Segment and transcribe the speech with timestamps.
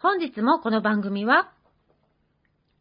[0.00, 1.50] 本日もこの番組は、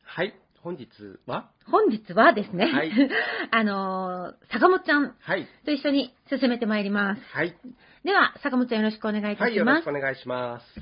[0.04, 0.88] はい、本日
[1.26, 1.50] は？
[1.70, 2.92] 本日はですね、はい
[3.52, 5.48] あのー坂本ちゃんはい。
[5.66, 7.22] と一緒に進めてまいります。
[7.34, 7.56] はい。
[8.04, 9.82] では、坂本ちゃんよろしくお願いいたはい、よろします。
[9.82, 10.82] しくお願いします。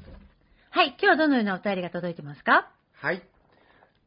[0.71, 2.69] はい、今日はどのようなお便りが届いてますか？
[2.95, 3.21] はい。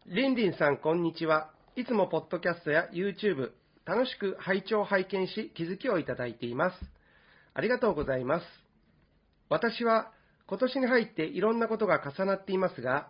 [0.06, 1.50] りんりんさん、こんにちは。
[1.76, 3.52] いつもポッドキャストや YouTube、
[3.86, 6.76] 楽しく拝聴拝見し、気づきをいただいています。
[7.54, 8.46] ありがとうございます。
[9.48, 10.12] 私は
[10.48, 13.08] 今年に入っていろんなことが重なっていますが、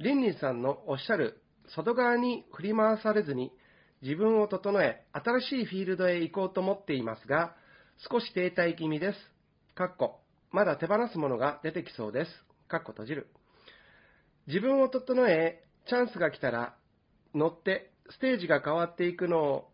[0.00, 1.40] りんりんさんのおっしゃる
[1.76, 3.52] 外側に振り回されずに
[4.02, 7.54] 自分を整え、新しいフィールドへ行こうと思っていますが、
[8.10, 9.18] 少し停滞気味です。
[9.76, 10.18] かっこ、
[10.50, 12.30] まだ手放すものが出てきそうです。
[12.68, 13.28] かっこ閉じる。
[14.48, 16.74] 自分を整え、チャンスが来たら
[17.32, 19.68] 乗ってステージが変わっていくのを、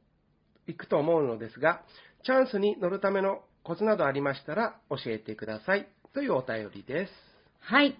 [0.66, 1.82] いくと思うのですが、
[2.22, 5.88] チャンスに乗るためのコツなどありましたら教えてください。
[6.14, 7.12] というお便りです。
[7.60, 7.96] はい。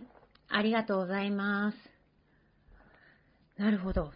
[0.49, 1.77] ありがとうございます。
[3.61, 4.13] なるほど。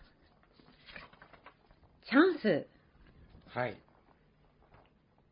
[2.08, 2.66] チャンス
[3.54, 3.76] はい。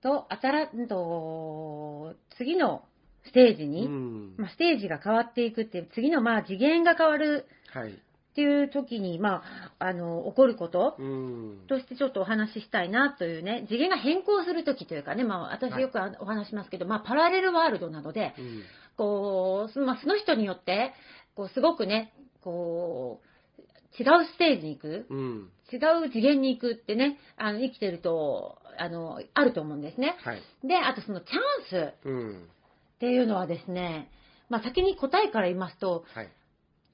[0.03, 2.85] と、新と、次の
[3.25, 4.37] ステージうに、ん。
[4.37, 7.99] まあ、ステージが変わっていくっていう、次のまあ次元が変わるはい。
[8.31, 9.43] っていう時に、ま
[9.79, 11.67] あ、あの、起こることうん。
[11.69, 18.63] としてちょっとお話ししたいなというね、次元が変更する時というかね、まあ、私はいよくお話しますけど、まあ、パラレルワールドなどで、うん
[18.97, 20.93] こう、そまあ、その人によって、
[21.35, 25.51] こう、すごくね、こう、違うステージに行く、うん。
[25.73, 25.77] 違
[26.07, 30.17] う次元に行くってね、あの、生きてると、あの、あると思うんですね。
[30.23, 30.43] はい。
[30.67, 32.49] で、あとそのチャンスうん。
[32.97, 34.11] っていうのはですね、
[34.51, 36.29] まあ、先に答えから言いますと、はい。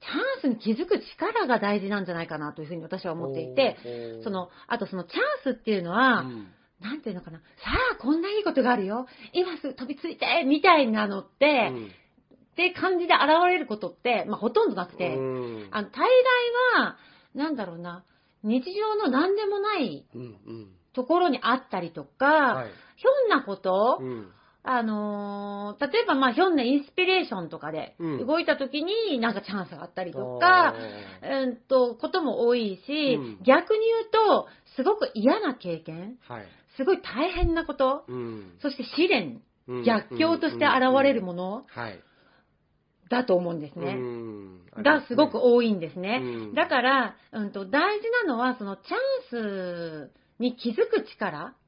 [0.00, 3.76] チャンスに気づく力が大事なんじゃないかなというふうに私は思っていて、
[4.22, 6.48] そ、の、あとそのチャンスっていうのは、うん。
[6.80, 7.44] なんていうのかな、さ
[7.94, 9.06] あ、こんないいことがあるよ。
[9.32, 11.86] 今すぐ飛びついてみたいなのって、うん。
[11.86, 11.88] っ
[12.56, 15.68] て感じで現れることって、まあ、ほとんどなくて、うん。
[15.70, 16.96] あの、大概は、
[17.34, 18.04] なんだろうな、
[18.42, 20.68] 日常の何でもないうんうん。
[20.92, 22.70] ところにあったりとか、はい。
[22.96, 24.32] ひょんなこと、うん
[24.68, 30.74] あのー例えばまあひょんなインスピレーションとかでうん動いた時になんかチャンスがあったりとか、
[31.22, 36.46] うんと、ことも多いし、うん逆に言うと、すごく嫌な経験、はい。
[36.76, 42.00] すごい大変なこと、うんそして試練、うん逆境として現れるものはい。
[43.08, 43.94] だと思うんですね。
[43.96, 46.20] うんがすごく多いんですね。
[46.22, 51.65] うんだから、うんと、大事なのは、そのチャンスに気づく力はい。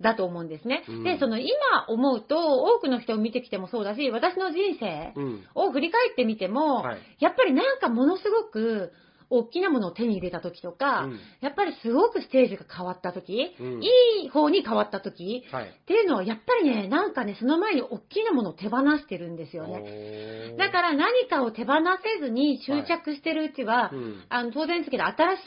[0.00, 0.84] だと思うんですね。
[0.88, 1.50] うんで、その今
[1.88, 5.44] 思うと、多くの人を見てきてもそうだし、私の人生うん。
[5.54, 7.00] を振り返ってみても、はい。
[7.20, 8.92] やっぱりなんかものすごく
[9.30, 13.88] 大きなものを手に入れた時とか、うんやっぱりすごくステージが変わった時、うんい
[14.26, 15.68] い方に変わった時はい。
[15.68, 19.80] っていうのはやっぱりね、なんかね、その前に大きなものを手放してるんですよね。
[19.80, 21.74] ねだから何かを手放
[22.18, 25.40] せずに執着してるうちは、うんあの当然ですけど、新し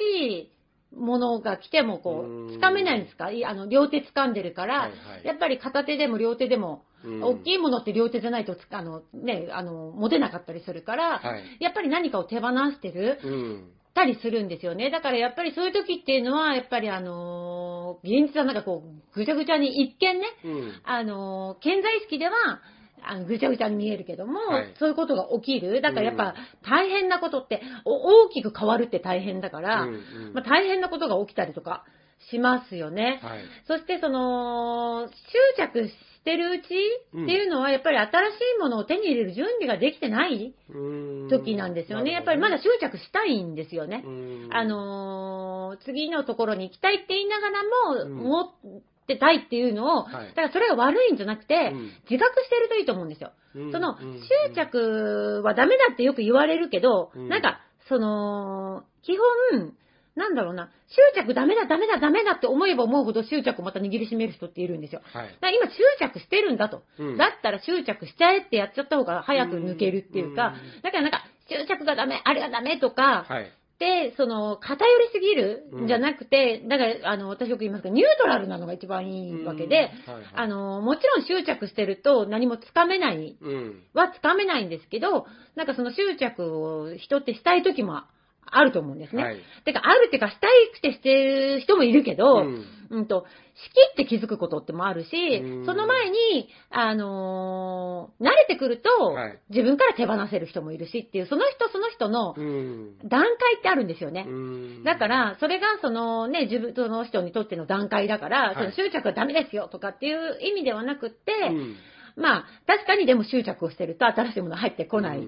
[0.47, 0.51] い
[0.95, 3.31] ものが来てもこう掴めないんですか？
[3.31, 11.43] いあの両手掴んでるから、はいはいやっぱり片手でも両手でも、うん大きいものって両手じゃないとつあの、ね、あの持てなかったりするから、はい。
[11.59, 13.71] やっぱり何かを手放してるうん。
[13.93, 14.89] たりするんですよね。
[14.89, 20.81] だからやっぱりそういう時っていうのは、やっぱりあのー現実はなんかこう、ぐちゃぐちゃに一見ね、うん。
[20.83, 22.31] あのー、健在意識では、
[23.05, 25.81] あのぐちゃぐちゃに見えるけども、はいそういうことが起きる。
[25.81, 26.35] だからやっぱ
[26.67, 31.83] 大変なことって、お大きく変わるって大変だから、うんうんまあ、大変なことが起きたりとか
[32.31, 33.19] しますよね。
[33.23, 33.39] はい。
[33.67, 35.13] そしてその、執
[35.57, 38.09] 着してるうちっていうのは、やっぱり新し
[38.57, 40.53] いものを手に入れる準備ができてない
[41.29, 42.11] 時なんですよね。
[42.11, 44.03] やっぱりまだ執着したいんですよね。
[44.05, 47.69] うんあのー次のところに行きたいって言いながらも、
[48.03, 48.53] うん持
[49.03, 53.31] ってたいっていうのを、はいだからそれが悪いんじゃなくて、うん自覚してるといいと思うんですよ。
[53.55, 57.59] うんその、うん執着はダメだってよく言われるけど、うんなんか、
[57.89, 59.17] その、基
[59.51, 59.73] 本、
[60.15, 65.01] なんだろうな、執着ダメだ、ダメだ、ダメだって思えば思うほど執着をまた握りしめる人っているんですよ。
[65.11, 65.27] はい。
[65.27, 66.83] だから今執着してるんだと。
[66.99, 73.51] うんだったら執着しちゃえってやっちゃった方が早く抜けるっていうか、うんだからなんか執着がダメ、あれがダメとか、はい。
[73.83, 75.65] で、その、偏りすぎる？
[75.83, 75.87] ん。
[75.87, 80.13] じゃなくて、だから、あの、私よく言いますけど、ニュートラルなのが一番いいわけで、うん。
[80.13, 80.31] はいはい。
[80.35, 83.37] あの、もちろん執着してると何もつかめない。
[83.41, 83.83] うん。
[83.93, 85.25] はつかめないんですけど、
[85.55, 88.03] なんかその執着を人ってしたい時も
[88.57, 89.23] あると思うんですね。
[89.23, 89.37] はい。
[89.65, 91.13] てか、あるっていうか、したいくてして
[91.55, 92.65] る人もいるけど、うん。
[92.89, 99.39] うんと、しきって気づくことってもあるしうん、その前に、あのー慣れてくると、はい。
[99.49, 102.97] 自分から手放せる人もいるしっていう、その人その人のうん。
[103.07, 104.25] 段階ってあるんですよね。
[104.27, 104.83] うん。
[104.83, 108.55] だから、それがそのね、自分、その人にとっての段階だから、はい。
[108.55, 111.75] その執着はダメですよとかっていう意味ではなくって、うん。
[112.15, 115.27] まあ、確かにでも執着をしてると新しいもの入ってこない。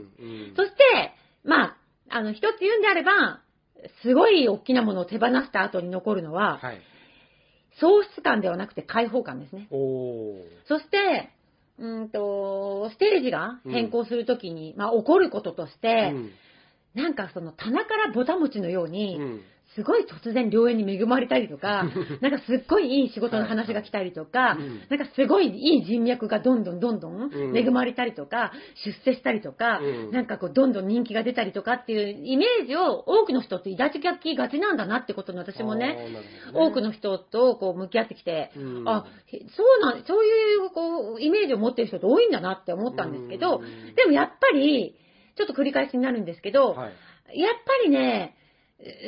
[0.56, 0.75] そして、
[1.44, 1.78] まあ、
[2.10, 3.42] あの、一つ言うんであれば、
[4.02, 6.81] すごい大きなものを手放した後に残るのは、はい。
[7.80, 9.68] 喪失感ではなくて解放感ですね。
[10.68, 11.30] そして、
[11.78, 16.31] うんと、ステージが変更するときに、まあ、起こることとして、うん
[16.96, 19.42] なんかその棚からぼた餅のように、うん
[19.75, 21.86] すごい突然良縁に恵まれたりとか、
[22.22, 24.57] なんかすっごいいい仕事の話が来たりとか、
[24.89, 27.57] なんかすごいいい人脈がどんどんどんどんうん。
[27.57, 28.54] 恵まれたりとか、
[28.86, 30.12] 出世したりとか、うん。
[30.12, 35.98] なんかこうどんどん人気が出たりとかっていうイメージを多くの人って抱ききがちなんだなってことに私もね、
[36.54, 38.89] 多くの人とこう向き合ってきて、うん。
[38.89, 43.95] あ、へそうなん、そういうこうイメージを持ってる人って多いんだなって思ったんですけど、うん。
[43.95, 44.95] でもやっぱり、
[45.36, 47.39] ちょっと繰り返しになるんですけど、はい。
[47.39, 48.36] やっぱりね、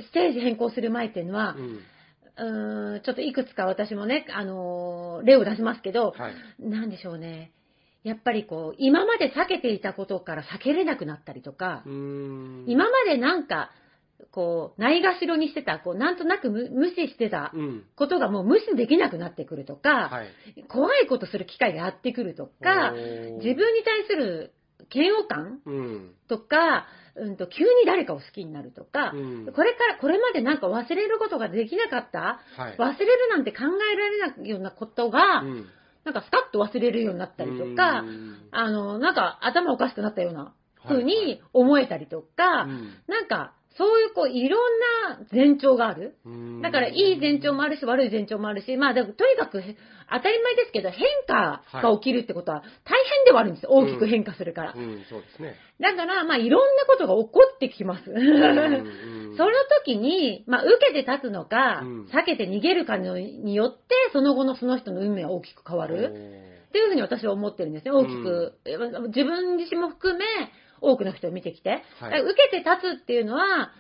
[0.09, 6.35] ステージ変更する前っていうのはう、んん、ちょっといくつか私もね、あのー例を出しますけど、はい。
[6.59, 7.51] なんでしょうね。
[8.03, 13.71] やっぱりこう、今まで避けていたことから避けれなくなったりとか、今までなんか、
[14.31, 17.83] こう、ないがしろにしてた、こう、なんとなく無無視してたうん。
[17.95, 20.63] ことがもう無視できなくなってくるとか、はい。
[20.67, 22.93] 怖いことする機会がやってくるとか、
[23.37, 24.53] 自分に対する
[24.93, 26.13] 嫌悪感うん。
[26.27, 29.51] とか、うんと、急に誰かを好きになるとか、うん。
[29.53, 32.77] これから、これまでなんか忘れることができなかった、はい。
[32.77, 33.59] 忘れるなんて考
[33.91, 35.67] えられないようなことが、うん。
[36.05, 38.47] なんかスカッと忘れるようになったりとか、うん。
[38.51, 40.53] あの、なんか頭おかしくなったような
[40.87, 42.93] 風に思えたりとか、うん。
[43.07, 44.79] なんか、そういうこう、いろん
[45.09, 46.15] な前兆がある。
[46.25, 49.77] うんだから、いい前兆もあるし、悪い前兆もあるし、まあ、でもとにかく、へ
[50.09, 53.71] 当たり前ですけど、変化が起きるってことは大変ではあるんですよ。
[53.71, 54.73] 大きく変化するから。
[54.73, 55.55] うん、そうですね。
[55.79, 58.09] だから、まあ、いろんなことが起こってきます。
[58.09, 59.51] うんその
[59.85, 66.47] 時に、まあ、受けて立つのか、うん避けて逃げるかのによって、その後のその人の運命は大きく変わる。
[66.69, 67.91] っていうふうに私は思ってるんですね。
[67.91, 68.53] 大きく。
[69.07, 70.25] 自分自身も含め、
[70.81, 71.83] 多くの人を見てきて。
[71.99, 72.21] はい。
[72.21, 73.71] 受けて立つっていうのは、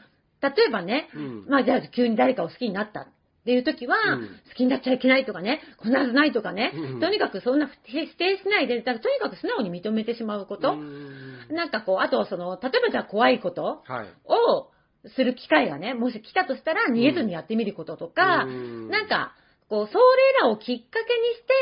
[0.41, 1.45] 例えばね、うん。
[1.47, 3.07] まあじゃあ急に誰かを好きになったっ
[3.45, 4.27] ていう時は、うん。
[4.49, 6.99] 好きになっちゃいけないとかね、こんなはずないとかね、うん。
[6.99, 10.73] とにかくそんな否定しないで、だからとにかく素直に認めてしまうこと。
[10.73, 11.47] うん。
[11.49, 14.07] なんかこう、あとはその、例えばじゃあ怖いことはい。
[14.25, 14.69] を
[15.15, 18.89] する機会がね、もし来たとしたら逃げずにやってみることとか、うん。
[18.89, 19.33] なんか、
[19.69, 20.99] こう、それらをきっか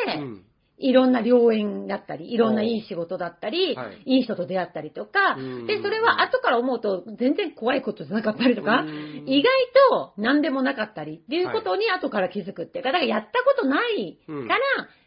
[0.05, 0.45] けにして、うん
[0.77, 4.17] いろんな良縁だったり、いろんないい仕事だったり、はい。
[4.17, 5.35] いい人と出会ったりとか。
[5.37, 8.81] うん、で、それは後から思うと全然怖いことじゃなかったりとか。
[8.81, 9.51] うん、意外
[9.89, 14.59] と何でもなかったりっていうことに後から気づくっていうか、だからやったことないから、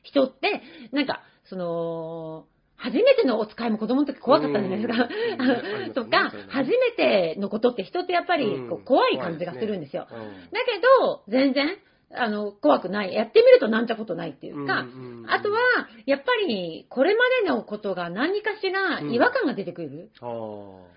[0.03, 2.47] 人って、なんか、その、
[2.79, 5.09] 初めてのお使いも子供の時怖かったんじゃないですか。
[5.95, 10.07] とか初めてのことって人ってやっぱりこう怖い感じがするんですよ。
[10.09, 10.17] だ
[10.65, 11.77] けど、全然、
[12.15, 13.12] あの、怖くない。
[13.12, 15.59] やってみるとなんちゃことないっていうか、うんうんあとは、
[16.07, 20.11] やっぱり、これまでのことが何かしら違和感が出てくる。
[20.21, 20.29] あー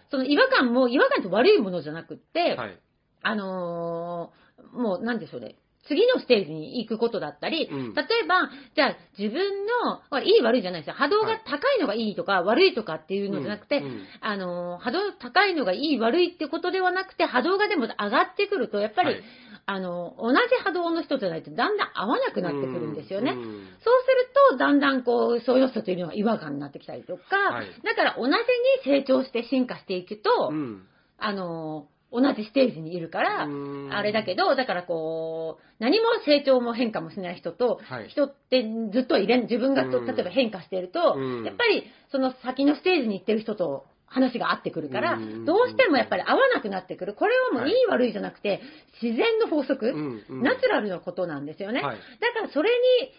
[0.10, 2.80] その違和感も、違和感って悪いものじゃなくって、はい。
[3.24, 5.58] あのーもう、なんでしょうね。
[5.88, 7.94] 次のステージに行くことだったり、うん。
[7.96, 10.94] 例えば、じゃあ自分の、まあいい悪いじゃないですよ。
[10.94, 13.86] 波動が高いのがいいとか、悪いとかっていうのじゃなくて、うん。
[13.86, 14.06] うん。
[14.22, 19.24] あの、波動高いのがいい悪いってことではなくて、波動がでも上がってくると、やっぱり、はい。
[19.66, 23.32] あの、同じ波動の人じゃないとだんだん合わなくなってくるんですよね。
[23.32, 23.38] うん。
[23.38, 27.68] そうすると、だんだんこう、そういう人というのは違和感になってきたりとか、はい。
[27.84, 28.38] だから同じに
[28.84, 30.88] 成長して進化していくと、うん。
[31.18, 33.90] あの、同じステージにいるから、うん。
[33.92, 38.10] あれだけど、だからこう、何も成長も変化もしない人と、はい。
[38.10, 38.64] 人って
[38.94, 41.44] ずっといれん、自分が例えば変化していると、うん。
[41.46, 45.46] やっぱりその先のステージに行ってる人と話が合ってくるから、うん。
[45.46, 47.14] どうしてもやっぱり合わなくなってくる。
[47.14, 47.72] これはもうい。
[47.72, 48.62] い悪いじゃなくて、
[49.02, 49.94] 自然の法則、
[50.42, 51.82] ナチュラルなことなんですよね。
[51.82, 51.98] はい。
[52.20, 52.70] だからそれ
[53.02, 53.12] に、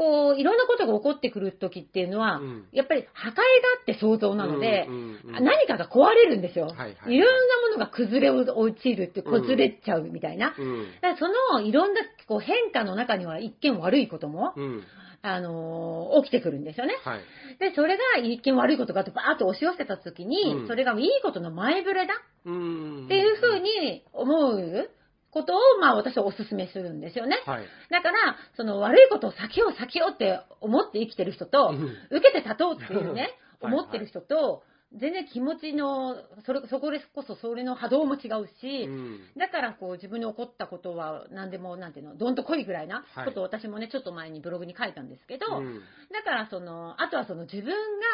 [0.00, 2.64] こう、いろんなことが起こってくる時っていうのは、うん。
[2.72, 3.42] やっぱり破壊があ
[3.82, 5.44] って想像なので、うんうんうん。
[5.44, 6.68] 何かが壊れるんですよ。
[6.68, 10.54] はいはいいろんなものが崩れ落ちるって、崩れちゃうみたいな。
[10.58, 10.86] うん。
[10.94, 14.82] だからそのいろんなこう変化の中には一見悪いことも、うん。
[15.20, 16.94] あのー起きてくるんですよね。
[17.04, 17.20] はい。
[17.58, 20.66] で、それが一見悪いことがあってバーッと押し寄せた時に、うん。
[20.66, 22.14] それがいいことの前触れだ
[22.46, 23.04] うん。
[23.04, 24.90] っていうふうに思う
[25.30, 27.42] ことを、まあ私はお勧めするんですよね。
[27.46, 27.64] はい。
[27.90, 31.84] だから、その悪いことを避けよう避けようって思って生きてる人と、うん。
[32.10, 33.30] 受けて立とうっていうね、はい
[33.62, 34.62] 思ってる人と、
[34.98, 39.20] 全然気持ちの、それ、そこでこそそれの波動も違うし、うん。
[39.36, 43.26] だからこう自分に起こったことは何でも、なんていうの、どんと来いぐらいなはい。
[43.26, 45.80] ことを私もね、ちょっと前にブログに書いたんですけど、うん。
[46.10, 47.66] だからその、あとはその自分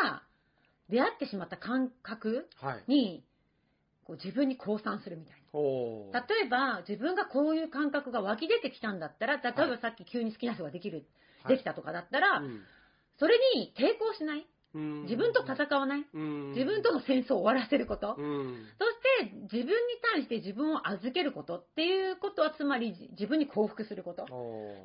[0.02, 0.23] が
[0.90, 2.85] 出会ってしまった感覚はい。
[2.88, 3.25] に、
[4.04, 5.45] こう自分に降参するみたいな。
[6.12, 12.60] 例えば、自分がこういう感覚が湧き出てきたんだったら、例えはいばさっき急に好きな人ができる、はいできたとかだったら、うん
[13.18, 14.46] それに抵抗しない。
[14.75, 16.04] うん自分と戦わない。
[16.12, 18.14] うん自分との戦争を終わらせること。
[18.18, 18.84] うんそ
[19.25, 19.72] して、自分に
[20.12, 24.26] 対して自分を預けることっていうことは、つまり自分に幸福すること。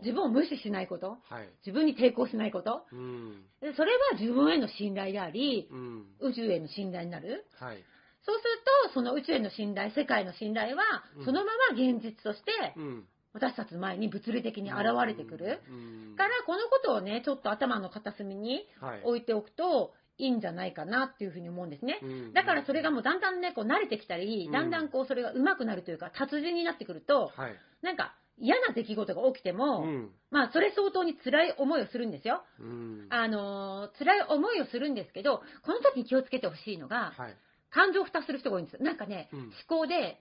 [0.01, 1.17] 自分を無視しないこと。
[1.23, 2.85] はい自分に抵抗しないこと。
[2.93, 7.45] うんでそれは自分への信頼であり、うん宇宙への信頼になる。
[7.59, 7.83] はい
[8.23, 8.49] そうする
[8.89, 10.83] と、その宇宙への信頼、世界の信頼は
[11.17, 13.07] うん、そのまま現実として、うん。
[13.33, 15.61] 私たちの前に物理的に現れてくる。
[15.69, 16.15] うん。
[16.17, 19.01] から、このことをね、ちょっと頭の片隅にはい。
[19.03, 21.99] 置いておくといいんじゃないかなっていうふうに思うんですね。
[22.03, 22.33] うん。
[22.33, 24.51] だからそれがもうだんだんね、こう慣れてきたり、うん。
[24.51, 27.55] だんだんこうそれが上手くなるというか、達人になってくると、はい。
[27.81, 30.11] なんか嫌な出来事が起きても、うん。
[30.29, 32.43] まあそれ相当に辛い思いをするんですよ。
[32.59, 33.07] うん。
[33.09, 37.37] あのー辛い思いをするんですけど、この時に気をつけてほしいのが、はい
[37.71, 38.83] 感情を蓋する人が多いんです。
[38.83, 40.19] なんかね、うん思考で、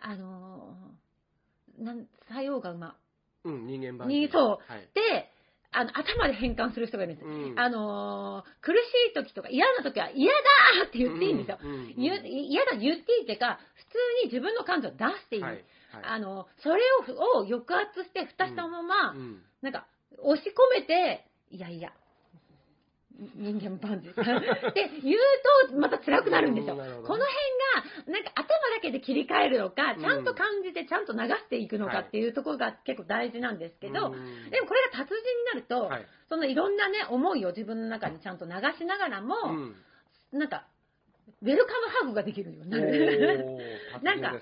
[0.00, 2.96] あのーなん作用が馬。
[3.44, 5.30] うん人間版にそうはいで、
[5.72, 7.26] あの、頭で変換する人がいるんです。
[7.26, 8.76] うんあのー苦し
[9.10, 11.58] い時とか嫌な時は嫌だーって言っていいんですよ。
[11.62, 15.42] うんうん言う嫌だ、言っていいっていうか、普通に自分の感情を出していい。
[15.42, 15.64] はいはい
[16.04, 19.86] あの、それをを抑圧して蓋したまま、うんなんか、
[20.18, 21.92] 押し込めて、いやいや、
[23.36, 24.08] 人間万事。
[24.12, 25.18] って言う
[25.68, 26.74] と、また辛くなるんですよ。
[26.74, 27.16] この辺
[28.06, 30.00] が、なんか頭だけで切り替えるのか、うん。
[30.00, 34.50] ちゃんと感じて、ちゃんと流していくのかっていうところが結構大事なんですけど、うん。
[34.50, 36.06] でもこれが達人になると、はい。
[36.28, 40.38] そのいろんなね、思いを自分の中にちゃんと流しながらも、うん。
[40.38, 40.64] なんか、
[41.42, 43.44] ウェルカムハグができるようになる。
[44.02, 44.32] なんか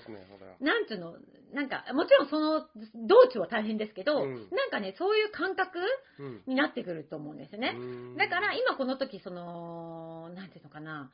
[0.59, 1.15] なんつうの、
[1.53, 2.67] なんか、もちろんその
[3.07, 4.35] 道中は大変ですけど、うん。
[4.51, 5.79] なんかね、そういう感覚
[6.19, 6.41] うん。
[6.47, 7.75] になってくると思うんですね。
[7.77, 8.17] うん。
[8.17, 11.11] だから今この時、その、なんていうのかな、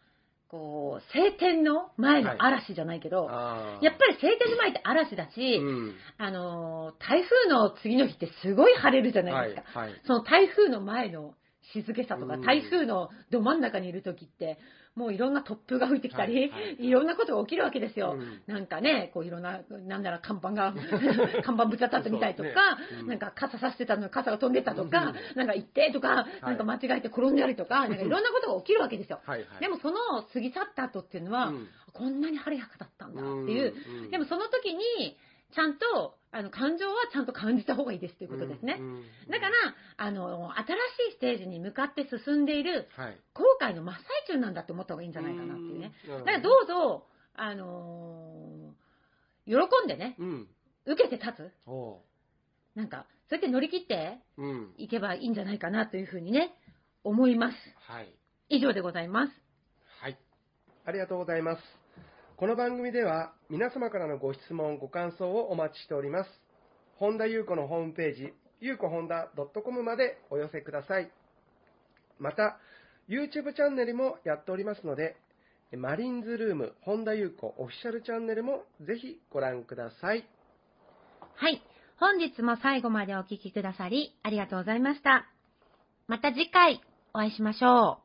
[0.48, 3.84] こう、晴天の前の嵐じゃないけど、あー。
[3.84, 5.96] やっぱり晴天の前って嵐だし、うん。
[6.18, 9.80] あのー、台風の次の日ってすごい晴れるじゃないですか。
[9.80, 10.01] はいはい。
[10.06, 11.34] その台風の前の
[11.74, 12.42] 静けさとか、うん。
[12.42, 14.60] 台風のど真ん中にいる時って、
[14.96, 18.16] もういろんな突風が吹いてきたり、はいろんなことが起きるわけですよ。
[18.18, 18.42] うん。
[18.48, 20.74] なんかね、こういろんな、なんなら看板が、
[21.44, 26.46] 看板ぶち当たってみたりとか、なんか傘さしてたのに傘が飛んでったとか、うなんか行ってとか、い。
[26.46, 29.20] なんか間違えて転んだりとか、 なんかいろんなことが起きるわけですよ。
[29.25, 29.60] はいはい。
[29.60, 31.68] でもその過ぎ去った後っていうのは、うん。
[31.92, 33.74] こんなに晴れやかだったんだっていう、
[34.12, 35.18] でもその時に、
[35.55, 38.75] ちゃんと、あの、感情はちゃんと感じた方がいいですということですね。
[38.79, 39.53] うんうんだから、
[39.97, 40.69] あの、新し
[41.13, 43.95] いステージに向かって進んでいるはい後悔の真っ
[44.27, 45.93] 最中なんだって思った方がいいんじゃないかなっていうね。
[46.07, 48.85] うんだからどうぞ、あのー
[49.47, 50.47] 喜んでね、うん
[50.85, 51.69] 受けて立つ。
[51.69, 52.01] お
[52.75, 54.19] なんか、そうやって乗り切って
[54.77, 56.53] いけばいいんじゃないかなというふうにね、
[57.03, 57.55] 思います。
[57.91, 58.13] はい
[58.50, 59.33] 以上でございます。
[60.01, 60.17] はい。
[60.85, 61.85] ありがとうございます。
[62.38, 66.30] この番組では皆様からのご質問、ご感想をお待ちしております。
[66.98, 69.30] 本田裕子のホームページ、ゆうこ本田
[69.63, 71.10] .com までお寄せください。
[72.20, 72.58] また、
[73.08, 75.15] YouTube チャンネルもやっておりますので、
[75.77, 80.27] マリンズルーム本田裕子オフィシャルチャンネルもぜひご覧ください。
[81.36, 81.62] はい。
[82.01, 85.25] 本日も最後までお聞きくださりありがとうございました。
[86.08, 86.82] また次回
[87.13, 88.04] お会いしましょう。